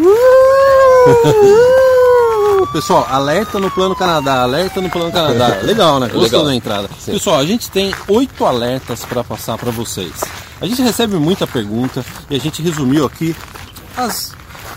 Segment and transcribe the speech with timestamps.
[2.72, 5.58] Pessoal, alerta no plano Canadá, alerta no plano Canadá.
[5.62, 6.06] Legal, né?
[6.06, 6.44] Gostou Legal.
[6.44, 6.88] da entrada.
[6.98, 7.12] Sim.
[7.12, 10.12] Pessoal, a gente tem oito alertas para passar para vocês.
[10.60, 13.34] A gente recebe muita pergunta e a gente resumiu aqui
[13.96, 14.32] as,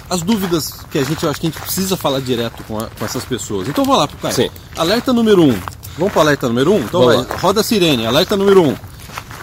[0.10, 3.06] as dúvidas que a gente acho que a gente precisa falar direto com, a- com
[3.06, 3.68] essas pessoas.
[3.68, 4.34] Então vamos lá, pro Caio.
[4.34, 4.50] Sim.
[4.76, 5.60] Alerta número um.
[5.98, 6.80] Vamos para alerta número um?
[6.80, 7.38] Então Vamos vai.
[7.38, 8.08] Roda a sirene.
[8.08, 8.76] Alerta número um.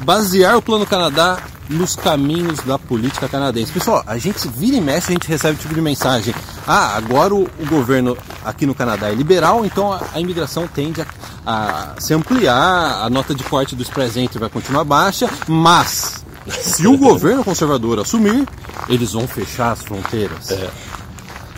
[0.02, 1.38] Basear o plano Canadá
[1.70, 3.72] nos caminhos da política canadense.
[3.72, 6.34] Pessoal, a gente vira e mexe, a gente recebe tipo de mensagem.
[6.66, 11.00] Ah, agora o, o governo aqui no Canadá é liberal, então a, a imigração tende
[11.00, 11.06] a,
[11.46, 16.24] a se ampliar, a nota de corte dos presentes vai continuar baixa, mas
[16.60, 18.46] se o governo conservador assumir,
[18.88, 20.50] eles vão fechar as fronteiras.
[20.50, 20.70] É.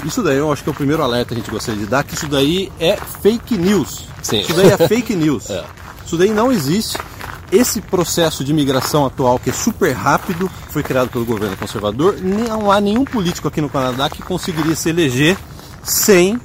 [0.05, 2.03] Isso daí eu acho que é o primeiro alerta que a gente gostaria de dar,
[2.05, 4.05] que isso daí é fake news.
[4.23, 4.41] Sim.
[4.41, 5.49] Isso daí é fake news.
[5.51, 5.65] É.
[6.05, 6.99] Isso daí não existe.
[7.53, 12.17] Esse processo de imigração atual, que é super rápido, foi criado pelo governo conservador.
[12.19, 15.37] Não há nenhum político aqui no Canadá que conseguiria se eleger
[15.85, 16.41] sem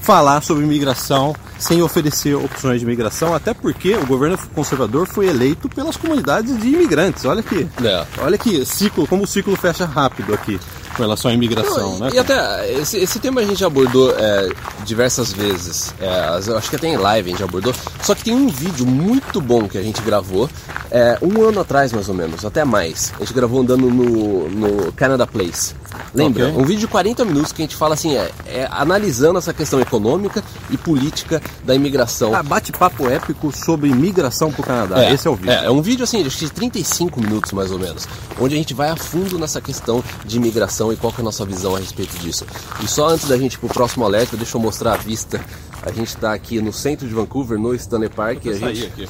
[0.00, 5.68] falar sobre imigração, sem oferecer opções de imigração, até porque o governo conservador foi eleito
[5.68, 7.24] pelas comunidades de imigrantes.
[7.24, 7.66] Olha aqui.
[7.82, 8.06] É.
[8.18, 10.60] Olha que ciclo, como o ciclo fecha rápido aqui
[10.94, 12.10] com relação à imigração, Não, né?
[12.14, 14.48] E até esse, esse tema a gente já abordou é,
[14.84, 15.94] diversas vezes.
[16.00, 17.74] É, acho que até em live a gente já abordou.
[18.02, 20.48] Só que tem um vídeo muito bom que a gente gravou
[20.90, 23.12] é, um ano atrás, mais ou menos, até mais.
[23.16, 25.74] A gente gravou andando no, no Canada Place.
[26.14, 26.48] Lembra?
[26.48, 26.62] Ok.
[26.62, 29.80] Um vídeo de 40 minutos que a gente fala assim, é, é analisando essa questão
[29.80, 32.34] econômica e política da imigração.
[32.34, 35.10] Ah, bate-papo épico sobre imigração para o Canadá.
[35.10, 35.50] Esse é o vídeo.
[35.50, 38.06] É, é um vídeo assim, acho que de 35 minutos mais ou menos,
[38.40, 41.24] onde a gente vai a fundo nessa questão de imigração e qual que é a
[41.24, 42.46] nossa visão a respeito disso.
[42.82, 45.44] E só antes da gente ir pro próximo alerta, deixa eu mostrar a vista.
[45.82, 49.06] A gente está aqui no centro de Vancouver, no Stanley Park, e a gente, aqui,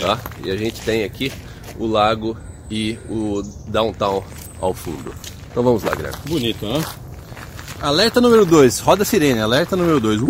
[0.00, 0.18] tá?
[0.44, 1.32] E a gente tem aqui
[1.78, 2.36] o lago
[2.70, 4.22] e o downtown
[4.60, 5.14] ao fundo.
[5.50, 6.18] Então vamos lá, Guilherme.
[6.26, 6.84] Bonito, né?
[7.80, 10.20] Alerta número 2, roda sirene, alerta número 2.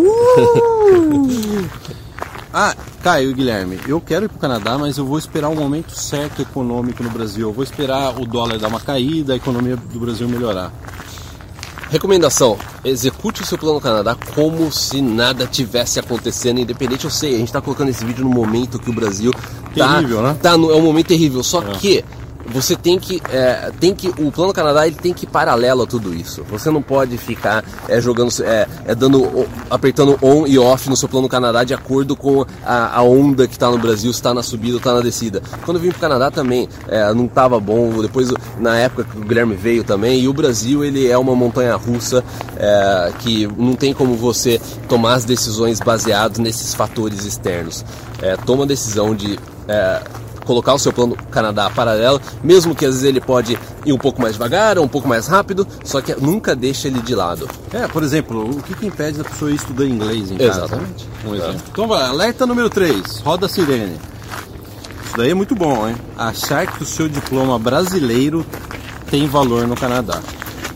[2.52, 5.92] ah, Caio e Guilherme, eu quero ir pro Canadá, mas eu vou esperar o momento
[5.92, 7.48] certo econômico no Brasil.
[7.48, 10.72] Eu vou esperar o dólar dar uma caída, a economia do Brasil melhorar.
[11.90, 17.04] Recomendação: execute o seu plano Canadá como se nada tivesse acontecendo, independente.
[17.04, 19.32] Eu sei, a gente está colocando esse vídeo no momento que o Brasil
[19.76, 20.36] tá, Terrível, né?
[20.42, 21.42] tá no, é um momento terrível.
[21.42, 22.04] Só que
[22.48, 25.86] você tem que, é, tem que, o plano Canadá ele tem que ir paralelo a
[25.86, 26.44] tudo isso.
[26.50, 31.08] Você não pode ficar é, jogando, é, é dando, apertando on e off no seu
[31.08, 34.74] plano Canadá de acordo com a, a onda que está no Brasil, está na subida
[34.74, 35.42] ou está na descida.
[35.64, 38.00] Quando eu vim para o Canadá também é, não estava bom.
[38.00, 41.74] Depois, na época que o Guilherme veio também, e o Brasil ele é uma montanha
[41.76, 42.24] russa
[42.56, 47.84] é, que não tem como você tomar as decisões baseadas nesses fatores externos.
[48.22, 49.38] É, toma a decisão de
[50.46, 54.22] colocar o seu plano Canadá paralelo, mesmo que às vezes ele pode ir um pouco
[54.22, 57.48] mais devagar, ou um pouco mais rápido, só que nunca deixa ele de lado.
[57.72, 60.64] É, por exemplo, o que, que impede da pessoa estudar inglês em casa?
[60.64, 61.08] Exatamente.
[61.26, 61.62] Um exemplo.
[61.70, 63.98] Então vai, alerta número 3, roda a sirene.
[65.04, 65.96] Isso daí é muito bom, hein?
[66.16, 68.46] Achar que o seu diploma brasileiro
[69.10, 70.20] tem valor no Canadá.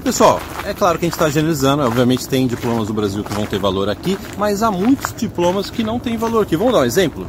[0.02, 3.44] Pessoal, é claro que a gente está generalizando, obviamente tem diplomas do Brasil que vão
[3.44, 6.56] ter valor aqui, mas há muitos diplomas que não têm valor aqui.
[6.56, 7.26] Vamos dar um exemplo?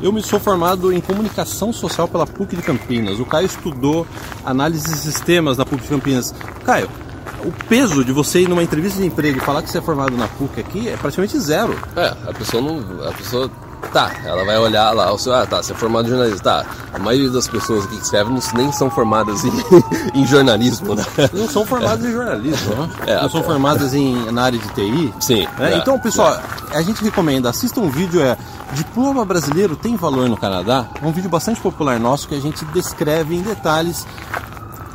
[0.00, 3.18] Eu me sou formado em comunicação social pela PUC de Campinas.
[3.18, 4.06] O Caio estudou
[4.44, 6.32] análise de sistemas na PUC de Campinas.
[6.64, 6.88] Caio,
[7.44, 10.16] o peso de você ir numa entrevista de emprego e falar que você é formado
[10.16, 11.76] na PUC aqui é praticamente zero.
[11.96, 13.08] É, a pessoa não.
[13.08, 13.50] A pessoa.
[13.92, 16.40] Tá, ela vai olhar lá, o seu, ah, tá, você é formado em jornalismo.
[16.40, 19.52] Tá, a maioria das pessoas aqui que escrevem não, nem são formadas em,
[20.14, 21.04] em jornalismo, né?
[21.32, 22.90] Não são formados em jornalismo, né?
[23.06, 25.14] É, não são formadas em, na área de TI.
[25.20, 25.74] Sim, né?
[25.74, 26.38] é, então, pessoal,
[26.72, 28.36] a gente recomenda, assista um vídeo, é
[28.72, 30.86] Diploma Brasileiro tem valor no Canadá?
[31.00, 34.06] É um vídeo bastante popular nosso que a gente descreve em detalhes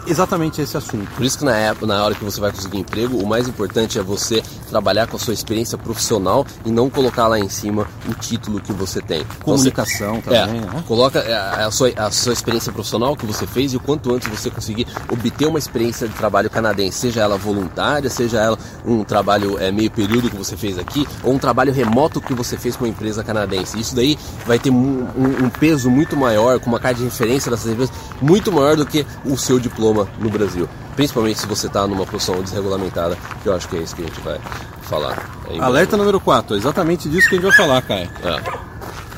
[0.06, 1.10] exatamente esse assunto.
[1.12, 3.98] Por isso que na, época, na hora que você vai conseguir emprego, o mais importante
[3.98, 8.14] é você trabalhar com a sua experiência profissional e não colocar lá em cima o
[8.16, 9.20] título que você tem.
[9.22, 10.84] Então, você- Comunicação também, É, né?
[10.88, 14.28] coloca é, a sua, a sua experiência profissional que você fez e o quanto antes
[14.28, 19.60] você conseguir obter uma experiência de trabalho canadense, seja ela voluntária, seja ela um trabalho
[19.60, 22.86] é, meio período que você fez aqui, ou um trabalho remoto que você fez com
[22.86, 23.80] uma empresa canadense.
[23.80, 24.18] Isso daí
[24.48, 27.94] vai ter um, um- um peso muito maior, com uma carta de referência dessas empresas,
[28.20, 30.68] muito maior do que o seu diploma no Brasil.
[30.96, 34.06] Principalmente se você está numa profissão desregulamentada, que eu acho que é isso que a
[34.06, 34.40] gente vai
[34.84, 35.28] falar.
[35.48, 35.64] mesmo.
[35.64, 38.10] Alerta número 4, exatamente disso que a gente vai falar, Caio.
[38.24, 38.64] É.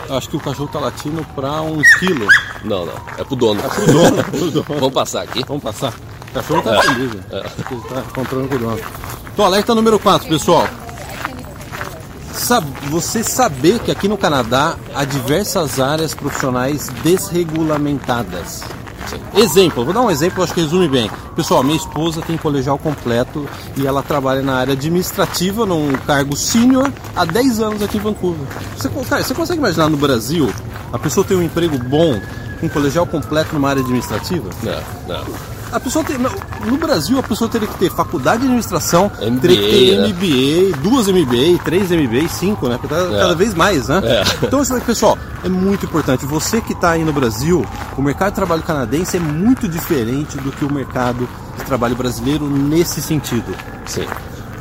[0.08, 2.28] Eu acho que o cachorro tá latindo pra um esquilo.
[2.64, 2.94] Não, não.
[3.18, 3.62] É pro dono.
[3.62, 4.66] Pro dono, pro dono.
[4.80, 5.44] Vamos passar aqui.
[5.48, 5.94] Vamos passar.
[6.30, 6.82] O cachorro tá É.
[6.84, 7.22] feliz, né?
[7.32, 8.80] Ele tá comprando com o dono.
[9.34, 10.68] Então, alerta número 4, pessoal.
[12.34, 18.64] Sab- você saber que aqui no Canadá há diversas áreas profissionais desregulamentadas.
[19.36, 21.10] Exemplo, vou dar um exemplo, acho que resume bem.
[21.36, 23.48] Pessoal, minha esposa tem colegial completo
[23.78, 28.48] e ela trabalha na área administrativa, num cargo sênior, há 10 anos aqui em Vancouver.
[28.78, 30.52] Você, cara, você consegue imaginar no Brasil
[30.92, 32.20] a pessoa ter um emprego bom,
[32.60, 34.50] com colegial completo numa área administrativa?
[34.64, 35.55] Não, não.
[35.72, 39.58] A pessoa tem, no Brasil a pessoa teria que ter faculdade de administração, MBA, teria
[39.58, 40.08] que ter né?
[40.08, 42.80] MBA, duas MBA, três MBA, cinco, né?
[42.88, 43.20] Cada, É.
[43.20, 44.02] cada vez mais, né?
[44.04, 44.24] É.
[44.46, 46.26] Então, pessoal, é muito importante.
[46.26, 47.66] Você que está aí no Brasil,
[47.98, 51.28] o mercado de trabalho canadense é muito diferente do que o mercado
[51.58, 53.56] de trabalho brasileiro nesse sentido.
[53.86, 54.06] Sim.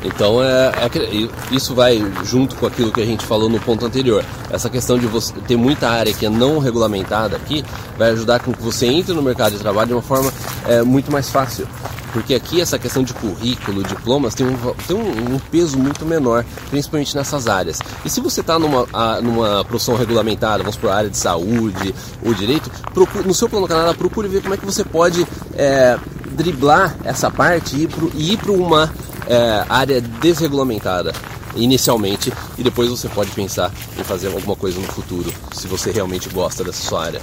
[0.05, 4.23] Então é, é isso vai junto com aquilo que a gente falou no ponto anterior.
[4.49, 7.65] Essa questão de você ter muita área que é não regulamentada aqui
[7.97, 10.31] vai ajudar com que você entre no mercado de trabalho de uma forma
[10.67, 11.67] é, muito mais fácil.
[12.13, 14.55] Porque aqui essa questão de currículo, diplomas, tem um,
[14.87, 17.79] tem um, um peso muito menor, principalmente nessas áreas.
[18.05, 18.87] E se você está numa,
[19.21, 21.93] numa profissão regulamentada, vamos para a área de saúde
[22.23, 25.27] ou direito, procure- no seu plano Canadá, procure ver como é que você pode
[25.57, 25.97] é,
[26.31, 27.75] driblar essa parte
[28.15, 28.89] e ir para uma
[29.27, 31.13] é, área desregulamentada
[31.55, 36.27] inicialmente e depois você pode pensar em fazer alguma coisa no futuro, se você realmente
[36.29, 37.21] gosta dessa sua área.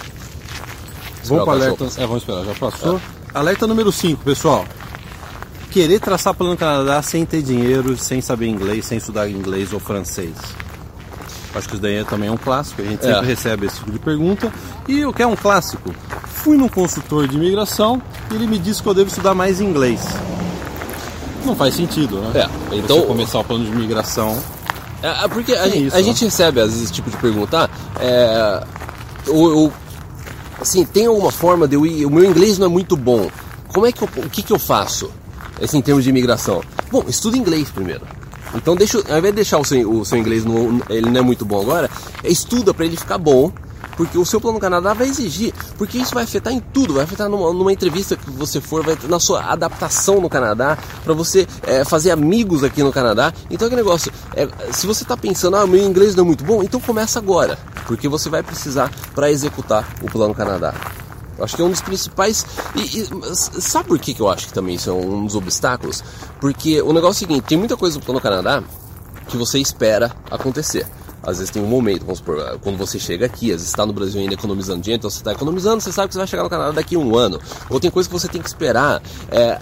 [1.24, 1.84] Vamos para alerta.
[1.96, 3.00] É, vamos esperar, já passou.
[3.34, 4.64] Alerta número 5, pessoal.
[5.70, 9.80] Querer traçar plano no Canadá sem ter dinheiro, sem saber inglês, sem estudar inglês ou
[9.80, 10.34] francês.
[11.54, 13.12] Acho que isso daí também é um clássico, a gente É.
[13.14, 14.52] sempre recebe esse tipo de pergunta.
[14.88, 15.94] E o que é um clássico?
[16.26, 18.00] Fui num consultor de imigração
[18.30, 20.00] e ele me disse que eu devo estudar mais inglês.
[21.44, 22.30] Não faz sentido, né?
[22.70, 24.38] É, então- Você começar o plano de imigração.
[25.02, 26.04] É, é porque a, É gente, isso, a né?
[26.04, 27.68] gente recebe às vezes esse tipo de pergunta.
[27.68, 28.62] ah, É,
[30.60, 32.06] assim, tem alguma forma de eu ir.
[32.06, 33.28] O meu inglês não é muito bom.
[33.72, 35.10] Como é que eu, o que, que eu faço?
[35.62, 36.62] Assim, em termos de imigração.
[36.90, 38.02] Bom, estuda inglês primeiro.
[38.54, 41.22] Então, deixa, ao invés de deixar o seu, o seu inglês, no, ele não é
[41.22, 41.88] muito bom agora,
[42.24, 43.50] estuda para ele ficar bom,
[43.96, 47.28] porque o seu plano Canadá vai exigir, porque isso vai afetar em tudo, vai afetar
[47.28, 51.84] numa, numa entrevista que você for, vai na sua adaptação no Canadá, para você é,
[51.84, 53.32] fazer amigos aqui no Canadá.
[53.50, 56.62] Então, aquele negócio, é, se você está pensando, ah, meu inglês não é muito bom,
[56.62, 60.74] então começa agora, porque você vai precisar para executar o plano Canadá.
[61.40, 62.46] Acho que é um dos principais.
[62.74, 66.04] E, e, sabe por que, que eu acho que também isso é um dos obstáculos?
[66.40, 68.62] Porque o negócio é o seguinte: tem muita coisa no Canadá
[69.28, 70.86] que você espera acontecer.
[71.22, 73.92] Às vezes tem um momento, vamos supor, quando você chega aqui, às vezes está no
[73.92, 76.50] Brasil ainda economizando dinheiro, então você está economizando, você sabe que você vai chegar no
[76.50, 77.38] Canadá daqui a um ano.
[77.70, 79.00] Ou tem coisa que você tem que esperar.
[79.30, 79.58] É,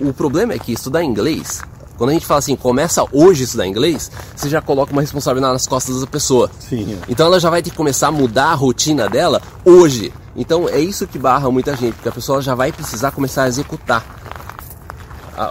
[0.00, 1.60] o problema é que estudar inglês,
[1.96, 5.66] quando a gente fala assim, começa hoje estudar inglês, você já coloca uma responsabilidade nas
[5.66, 6.50] costas da pessoa.
[6.58, 6.98] Sim.
[7.08, 10.12] Então ela já vai ter que começar a mudar a rotina dela hoje.
[10.34, 13.48] Então é isso que barra muita gente, porque a pessoa já vai precisar começar a
[13.48, 14.04] executar.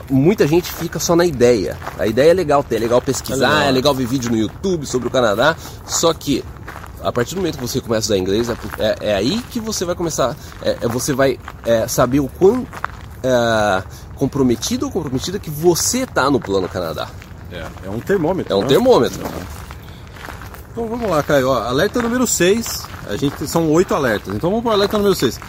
[0.10, 1.78] Muita gente fica só na ideia.
[1.98, 3.68] A ideia é legal ter, é legal pesquisar, É legal.
[3.68, 5.56] é legal ver vídeo no YouTube sobre o Canadá,
[5.86, 6.44] só que
[7.04, 9.60] a partir do momento que você começa a estudar inglês, é, é- é aí que
[9.60, 12.66] você vai começar, é, é- você vai é, saber o quão
[13.24, 13.84] é,
[14.16, 17.08] comprometido ou comprometida que você está no plano Canadá.
[17.52, 18.54] É, é um termômetro.
[18.54, 18.68] É um né?
[18.68, 19.20] termômetro.
[20.72, 21.50] Então vamos lá, Caio.
[21.50, 22.84] Ó, alerta número 6.
[23.10, 24.34] A gente são oito alertas.
[24.34, 25.40] Então vamos para o alerta número 6.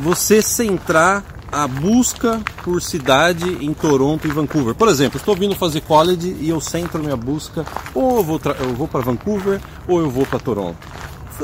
[0.00, 1.22] Você centrar
[1.52, 4.74] a busca por cidade em Toronto e Vancouver.
[4.74, 7.64] Por exemplo, estou vindo fazer college e eu centro minha busca
[7.94, 10.78] ou eu vou, eu vou para Vancouver ou eu vou para Toronto.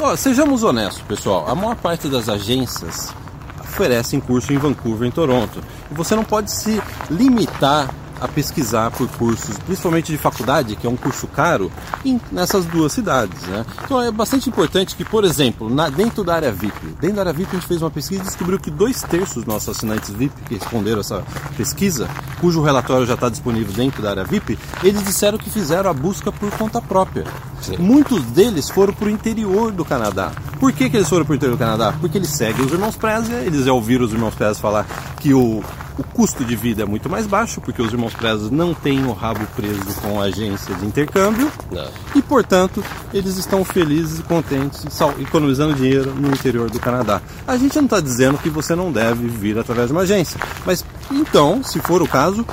[0.01, 1.47] Ó, sejamos honestos, pessoal.
[1.47, 3.13] A maior parte das agências
[3.61, 5.63] oferecem curso em Vancouver e em Toronto.
[5.91, 7.89] E você não pode se limitar
[8.21, 11.71] a pesquisar por cursos, principalmente de faculdade, que é um curso caro,
[12.05, 13.41] em- nessas duas cidades.
[13.43, 13.65] Né?
[13.85, 17.33] Então é bastante importante que, por exemplo, na- dentro da área VIP, dentro da área
[17.33, 20.33] VIP a gente fez uma pesquisa e descobriu que dois terços dos nossos assinantes VIP
[20.47, 21.23] que responderam essa
[21.57, 22.09] pesquisa,
[22.41, 26.31] cujo relatório já está disponível dentro da área VIP, eles disseram que fizeram a busca
[26.33, 27.25] por conta própria.
[27.61, 27.77] Sim.
[27.79, 30.31] Muitos deles foram para o interior do Canadá.
[30.61, 31.95] Por que, que eles foram para o interior do Canadá?
[32.01, 34.87] Porque eles seguem os irmãos Preza, eles já ouviram os irmãos Preza falar
[35.21, 35.63] que o,
[35.99, 39.13] o custo de vida é muito mais baixo, porque os irmãos Preza não têm o
[39.13, 41.51] rabo preso com a agência de intercâmbio.
[41.71, 41.91] Não.
[42.15, 44.87] E, portanto, eles estão felizes e contentes,
[45.21, 47.21] economizando dinheiro no interior do Canadá.
[47.47, 50.41] A gente não está dizendo que você não deve vir através de uma agência.
[50.65, 52.47] Mas, então, se for o caso,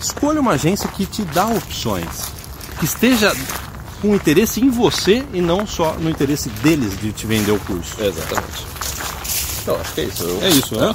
[0.00, 2.32] escolha uma agência que te dá opções.
[2.80, 3.34] Que esteja
[4.02, 7.96] com interesse em você e não só no interesse deles de te vender o curso.
[8.00, 8.66] Exatamente.
[9.62, 10.38] Então, acho que é isso.
[10.42, 10.94] É isso, né?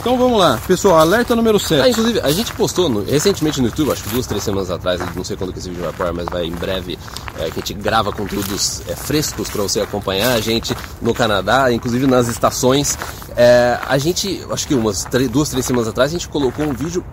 [0.00, 0.58] Então vamos lá.
[0.66, 1.82] Pessoal, alerta número 7.
[1.82, 5.00] Ah, inclusive, a gente postou no- recentemente no YouTube, acho que duas, três semanas atrás,
[5.14, 6.98] não sei quando que esse vídeo vai pôr, mas vai em breve,
[7.38, 11.70] é, que a gente grava conteúdos é, frescos para você acompanhar a gente no Canadá,
[11.72, 12.96] inclusive nas estações.
[13.36, 16.72] É, a gente, acho que umas três- duas, três semanas atrás, a gente colocou um
[16.72, 17.04] vídeo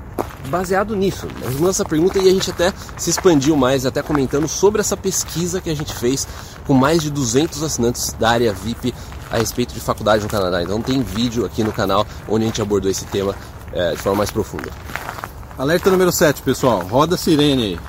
[0.48, 4.80] baseado nisso, respondendo essa pergunta e a gente até se expandiu mais, até comentando sobre
[4.80, 6.28] essa pesquisa que a gente fez
[6.68, 8.94] com mais de 200 assinantes da área VIP
[9.32, 10.62] a respeito de faculdade no Canadá.
[10.62, 13.36] Então tem vídeo aqui no canal onde a gente abordou esse tema
[13.74, 14.70] é, de forma mais profunda.
[15.58, 16.80] Alerta número 7, pessoal.
[16.82, 17.80] Roda sirene.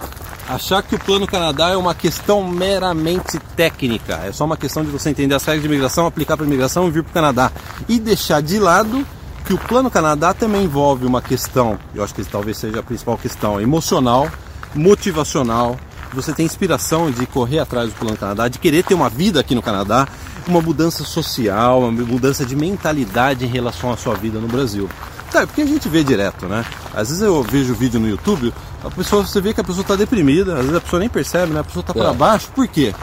[0.49, 4.21] Achar que o Plano Canadá é uma questão meramente técnica.
[4.25, 6.91] É só uma questão de você entender as regras de imigração, aplicar para imigração e
[6.93, 7.51] vir para o Canadá.
[7.89, 9.05] E deixar de lado
[9.45, 13.17] que o Plano Canadá também envolve uma questão, eu acho que talvez seja a principal
[13.17, 14.29] questão, emocional,
[14.75, 15.77] motivacional.
[16.13, 19.55] Você tem inspiração de correr atrás do Plano Canadá, de querer ter uma vida aqui
[19.55, 20.07] no Canadá,
[20.47, 24.89] uma mudança social, uma mudança de mentalidade em relação à sua vida no Brasil.
[25.31, 26.65] Tá, porque a gente vê direto, né?
[26.95, 29.97] Às vezes eu vejo vídeo no YouTube, a pessoa, você vê que a pessoa está
[29.97, 31.61] deprimida, às vezes a pessoa nem percebe, né?
[31.61, 32.15] A pessoa está para É.
[32.15, 32.95] baixo, por quê?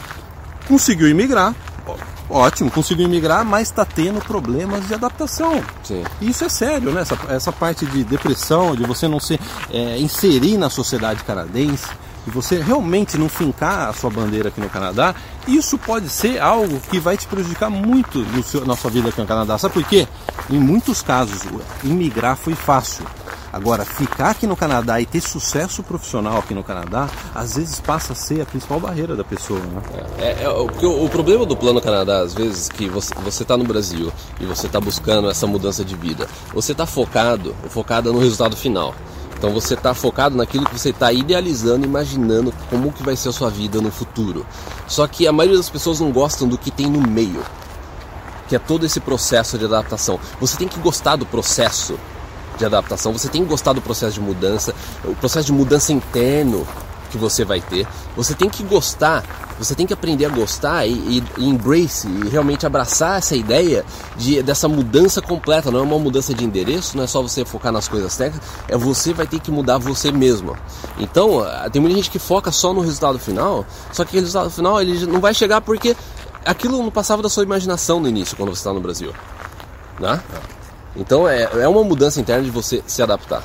[0.68, 1.54] Conseguiu imigrar,
[2.30, 5.62] ótimo, conseguiu imigrar, mas está tendo problemas de adaptação.
[5.84, 6.04] Sim.
[6.22, 7.02] E Isso é sério, né?
[7.02, 9.38] Essa, essa parte de depressão, de você não se
[9.70, 11.88] é, inserir na sociedade canadense,
[12.26, 15.16] de você realmente não fincar a sua bandeira aqui no Canadá,
[15.48, 19.20] isso pode ser algo que vai te prejudicar muito no seu, na sua vida aqui
[19.20, 19.58] no Canadá.
[19.58, 20.08] Sabe por quê?
[20.50, 21.42] Em muitos casos,
[21.84, 23.06] imigrar foi fácil.
[23.54, 28.14] Agora, ficar aqui no Canadá e ter sucesso profissional aqui no Canadá, às vezes passa
[28.14, 29.80] a ser a principal barreira da pessoa, né?
[30.18, 33.46] É, é, o, porque o, o problema do Plano Canadá, às vezes, que você, você
[33.46, 34.12] tá no Brasil
[34.42, 36.28] e você tá buscando essa mudança de vida.
[36.52, 38.96] Você tá focado, focada no resultado final.
[39.44, 43.34] Então você tá focado naquilo que você está idealizando, imaginando como que vai ser a
[43.34, 44.46] sua vida no futuro.
[44.88, 47.44] Só que a maioria das pessoas não gostam do que tem no meio,
[48.48, 50.18] que é todo esse processo de adaptação.
[50.40, 52.00] Você tem que gostar do processo
[52.58, 54.74] de adaptação, você tem que gostar do processo de mudança,
[55.04, 56.66] o processo de mudança interno
[57.14, 57.88] que você vai ter.
[58.18, 59.24] Você tem que gostar,
[59.60, 63.86] você tem que aprender a gostar e, e, embrace e realmente abraçar essa ideia
[64.18, 65.70] de, dessa mudança completa.
[65.70, 68.76] Não é uma mudança de endereço, não é só você focar nas coisas técnicas, é
[68.76, 70.58] você vai ter que mudar você mesmo.
[70.98, 74.50] Então, ah, tem muita gente que foca só no resultado final, só que o resultado
[74.50, 75.96] final ele não vai chegar porque
[76.44, 79.14] aquilo não passava da sua imaginação no início, quando você está no Brasil.
[80.00, 80.20] Né?
[80.96, 83.44] Então é, é uma mudança interna de você se adaptar.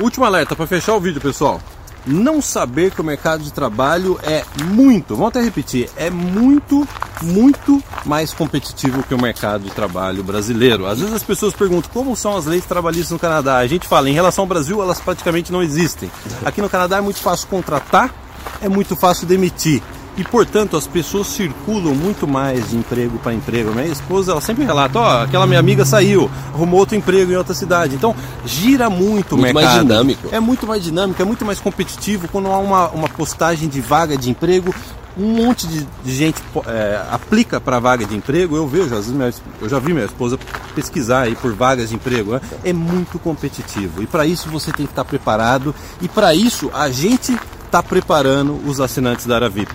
[0.00, 1.60] Último alerta para fechar o vídeo, pessoal.
[2.06, 6.86] Não saber que o mercado de trabalho é muito, vamos até repetir, é muito,
[7.22, 10.86] muito mais competitivo que o mercado de trabalho brasileiro.
[10.86, 13.58] Às vezes as pessoas perguntam como são as leis trabalhistas no Canadá.
[13.58, 16.10] A gente fala, em relação ao Brasil, elas praticamente não existem.
[16.44, 18.12] Aqui no Canadá é muito fácil contratar,
[18.60, 19.82] é muito fácil demitir.
[20.16, 23.72] E portanto as pessoas circulam muito mais de emprego para emprego.
[23.72, 27.54] Minha esposa ela sempre relata, ó, aquela minha amiga saiu, arrumou outro emprego em outra
[27.54, 27.94] cidade.
[27.94, 28.14] Então
[28.44, 29.72] gira muito o Muito mercado.
[29.72, 30.28] mais dinâmico.
[30.30, 34.16] É muito mais dinâmico, é muito mais competitivo quando há uma, uma postagem de vaga
[34.18, 34.74] de emprego.
[35.16, 38.56] Um monte de, gente é, aplica para vaga de emprego.
[38.56, 40.38] Eu vejo, às vezes minha eu já vi minha esposa
[40.74, 42.32] pesquisar aí por vagas de emprego.
[42.32, 42.40] né?
[42.64, 45.74] É muito competitivo e para isso você tem que estar preparado.
[46.00, 47.34] E para isso a gente
[47.72, 49.72] está preparando os assinantes da Aravip.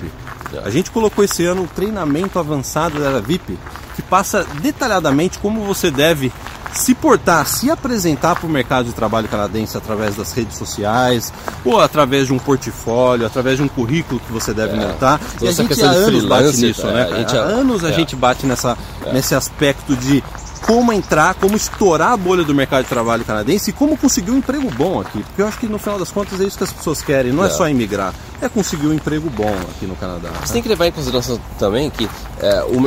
[0.64, 3.58] A gente colocou esse ano um treinamento avançado da Aravip
[3.96, 6.32] que passa detalhadamente como você deve
[6.76, 11.34] se portar, se apresentar para o mercado de trabalho canadense através das redes sociais,
[11.66, 14.88] ou através de um portfólio, através de um currículo que você deve É.
[14.88, 15.20] montar.
[15.42, 17.02] E a gente há anos bate nisso, é, né?
[17.02, 17.18] a cara?
[17.18, 17.94] gente há há- anos a é.
[17.94, 18.78] gente bate nessa,
[19.12, 20.24] nesse aspecto de
[20.68, 24.38] como entrar, como estourar a bolha do mercado de trabalho canadense e como conseguir um
[24.38, 25.24] emprego bom aqui.
[25.24, 27.46] Porque eu acho que no final das contas é isso que as pessoas querem, não
[27.46, 27.50] é, É.
[27.50, 30.30] só imigrar, é conseguir um emprego bom aqui no Canadá.
[30.44, 32.08] Você tem que levar em consideração também que
[32.42, 32.78] é, o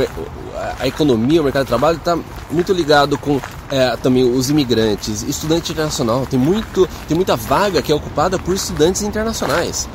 [0.78, 2.18] a economia, o mercado de trabalho está
[2.50, 6.26] muito ligado com é, também os imigrantes, estudante internacional.
[6.26, 9.88] Tem, muito, tem muita vaga que é ocupada por estudantes internacionais.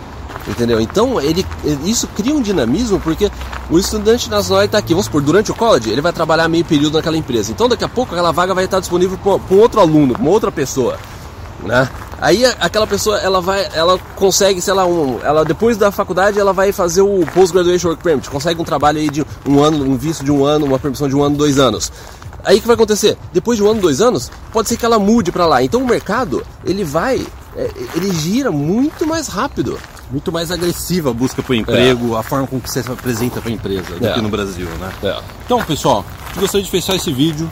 [0.48, 0.80] Entendeu?
[0.80, 1.46] Então, ele,
[1.86, 3.32] isso cria um dinamismo porque
[3.70, 6.96] o estudante nacional está aqui, vamos supor, durante o college, ele vai trabalhar meio período
[6.96, 7.52] naquela empresa.
[7.52, 10.52] Então, daqui a pouco, aquela vaga vai estar disponível para um outro aluno, para outra
[10.52, 10.98] pessoa
[11.66, 11.90] né?
[12.22, 16.54] Aí aquela pessoa, ela vai, ela consegue, sei lá, um, ela depois da faculdade, ela
[16.54, 20.24] vai fazer o post-graduation work permit, consegue um trabalho aí de um ano, um visto
[20.24, 21.92] de um ano, uma permissão de um ano, dois anos.
[22.44, 23.18] Aí o que vai acontecer?
[23.34, 25.62] Depois de um ano, dois anos, pode ser que ela mude para lá.
[25.62, 29.80] Então o mercado, ele vai, é, ele gira muito mais rápido.
[30.12, 33.50] Muito mais agressiva a busca por emprego, a forma com que você se apresenta para
[33.50, 34.14] a empresa do É.
[34.14, 34.92] que no Brasil, né?
[35.02, 35.20] É.
[35.44, 36.06] Então, pessoal,
[36.38, 37.50] gostaria de fechar esse vídeo,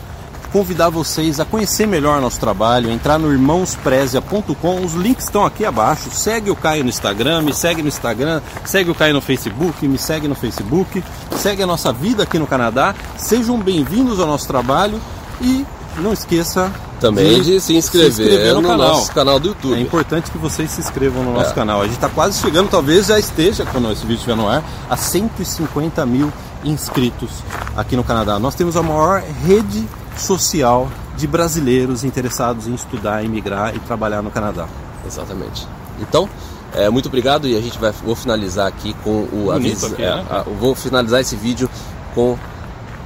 [0.51, 6.11] convidar vocês a conhecer melhor nosso trabalho, entrar no irmãosprezia.com, os links estão aqui abaixo.
[6.11, 9.97] Segue o Caio no Instagram, me segue no Instagram, segue o Caio no Facebook, me
[9.97, 11.03] segue no Facebook,
[11.37, 12.93] segue a nossa vida aqui no Canadá.
[13.17, 15.01] Sejam bem-vindos ao nosso trabalho
[15.41, 15.65] e
[15.97, 16.71] não esqueça
[17.07, 18.87] Também de se inscrever, no, no, canal.
[18.89, 19.81] nosso canal do É YouTube.
[19.81, 21.53] importante que vocês se inscrevam no nosso É.
[21.53, 21.81] canal.
[21.81, 24.95] A gente está quase chegando, talvez já esteja, quando esse vídeo estiver no ar, a
[24.95, 26.31] 150 mil
[26.63, 27.29] inscritos
[27.75, 28.39] aqui no Canadá.
[28.39, 34.31] Nós temos a maior rede social de brasileiros interessados em estudar, emigrar e trabalhar no
[34.31, 34.67] Canadá.
[35.05, 35.67] Exatamente.
[35.99, 36.27] Então,
[36.73, 39.87] é, muito obrigado e a gente vai vou finalizar aqui com o aviso.
[39.87, 40.25] aqui, é, né?
[40.29, 41.69] a- vou finalizar esse vídeo
[42.15, 42.37] com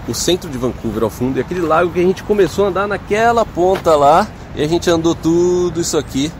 [0.08, 2.88] o centro de Vancouver ao fundo e aquele lago que a gente começou a andar
[2.88, 6.32] naquela ponta lá e a gente andou tudo isso aqui.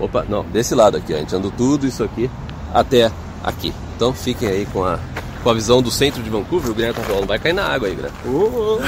[0.00, 2.30] Opa, não, desse lado aqui, ó, a gente andou tudo isso aqui
[2.74, 3.10] até
[3.42, 3.72] aqui.
[3.96, 4.98] Então fiquem aí com a,
[5.42, 6.70] com a visão do centro de Vancouver.
[6.70, 8.18] O Guilherme tá falando, vai cair na água aí, Guilherme.
[8.26, 8.80] Ô, ô.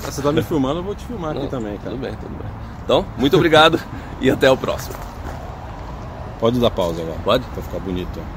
[0.00, 1.90] Você tá me filmando, eu vou te filmar aqui Não, também, cara.
[1.90, 2.46] Tudo bem, tudo bem.
[2.84, 3.80] Então, muito obrigado
[4.20, 4.94] e até o próximo.
[6.38, 7.18] Pode dar pausa agora.
[7.24, 7.44] Pode?
[7.46, 8.20] Pra ficar bonito.
[8.20, 8.22] ó.